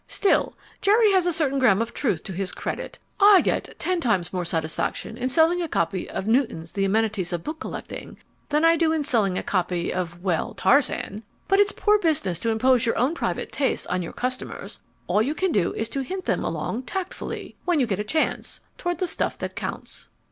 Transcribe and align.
Still, 0.07 0.55
Jerry 0.81 1.11
has 1.11 1.27
a 1.27 1.31
certain 1.31 1.59
grain 1.59 1.79
of 1.79 1.93
truth 1.93 2.23
to 2.23 2.33
his 2.33 2.53
credit. 2.53 2.97
I 3.19 3.41
get 3.41 3.75
ten 3.77 4.01
times 4.01 4.33
more 4.33 4.43
satisfaction 4.45 5.15
in 5.15 5.29
selling 5.29 5.61
a 5.61 5.67
copy 5.67 6.09
of 6.09 6.25
Newton's 6.25 6.71
The 6.71 6.85
Amenities 6.85 7.31
of 7.31 7.43
Book 7.43 7.59
Collecting 7.59 8.17
than 8.49 8.65
I 8.65 8.77
do 8.77 8.91
in 8.91 9.03
selling 9.03 9.37
a 9.37 9.43
copy 9.43 9.93
of 9.93 10.23
well, 10.23 10.55
Tarzan; 10.55 11.21
but 11.47 11.59
it's 11.59 11.71
poor 11.71 11.99
business 11.99 12.39
to 12.39 12.49
impose 12.49 12.83
your 12.83 12.97
own 12.97 13.13
private 13.13 13.51
tastes 13.51 13.85
on 13.85 14.01
your 14.01 14.11
customers. 14.11 14.79
All 15.05 15.21
you 15.21 15.35
can 15.35 15.51
do 15.51 15.71
is 15.75 15.87
to 15.89 16.01
hint 16.01 16.25
them 16.25 16.43
along 16.43 16.85
tactfully, 16.87 17.55
when 17.65 17.79
you 17.79 17.85
get 17.85 17.99
a 17.99 18.03
chance, 18.03 18.59
toward 18.79 18.97
the 18.97 19.05
stuff 19.05 19.37
that 19.37 19.55
counts. 19.55 20.09